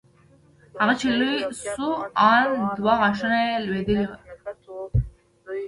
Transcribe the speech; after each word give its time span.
هغه 0.79 0.93
چې 0.99 1.07
لوى 1.19 1.37
سو 1.75 1.89
ان 2.31 2.43
دوه 2.77 2.93
غاښونه 3.01 3.37
يې 3.47 3.55
لوېدلي 3.65 4.03
وو. 4.07 4.13